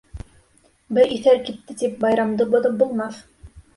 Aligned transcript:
Бер 0.97 1.13
иҫәр 1.17 1.37
китте 1.49 1.75
тип 1.83 2.01
байрамды 2.07 2.49
боҙоп 2.55 2.81
булмаҫ. 2.81 3.21